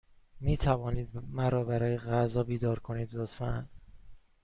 [0.39, 3.67] می توانید مرا برای غذا بیدار کنید، لطفا؟